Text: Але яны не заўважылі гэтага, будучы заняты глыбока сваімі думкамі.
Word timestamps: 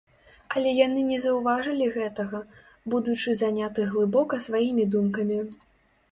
Але 0.53 0.69
яны 0.75 1.01
не 1.09 1.17
заўважылі 1.25 1.89
гэтага, 1.97 2.39
будучы 2.93 3.35
заняты 3.41 3.85
глыбока 3.91 4.39
сваімі 4.47 4.87
думкамі. 4.97 5.37